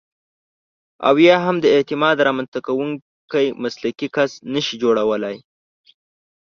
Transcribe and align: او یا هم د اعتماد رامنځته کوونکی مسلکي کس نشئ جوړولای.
او 1.07 1.15
یا 1.27 1.37
هم 1.45 1.55
د 1.61 1.65
اعتماد 1.75 2.17
رامنځته 2.27 2.59
کوونکی 2.67 3.45
مسلکي 3.63 4.07
کس 4.15 4.31
نشئ 4.53 4.75
جوړولای. 4.83 5.37